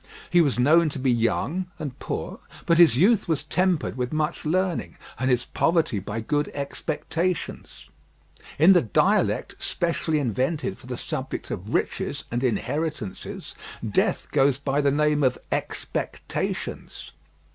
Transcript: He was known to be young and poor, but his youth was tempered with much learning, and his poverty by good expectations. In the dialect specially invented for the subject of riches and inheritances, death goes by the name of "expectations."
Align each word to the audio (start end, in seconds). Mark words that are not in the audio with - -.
He 0.31 0.41
was 0.41 0.57
known 0.57 0.89
to 0.89 0.97
be 0.97 1.11
young 1.11 1.67
and 1.77 1.99
poor, 1.99 2.39
but 2.65 2.79
his 2.79 2.97
youth 2.97 3.27
was 3.27 3.43
tempered 3.43 3.95
with 3.95 4.11
much 4.11 4.45
learning, 4.45 4.97
and 5.19 5.29
his 5.29 5.45
poverty 5.45 5.99
by 5.99 6.21
good 6.21 6.49
expectations. 6.55 7.85
In 8.57 8.71
the 8.73 8.81
dialect 8.81 9.53
specially 9.59 10.17
invented 10.17 10.79
for 10.79 10.87
the 10.87 10.97
subject 10.97 11.51
of 11.51 11.75
riches 11.75 12.23
and 12.31 12.43
inheritances, 12.43 13.53
death 13.87 14.31
goes 14.31 14.57
by 14.57 14.81
the 14.81 14.89
name 14.89 15.21
of 15.23 15.37
"expectations." 15.51 17.11